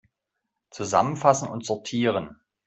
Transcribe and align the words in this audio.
Zusammenfassen 0.71 1.47
und 1.47 1.63
sortieren! 1.63 2.39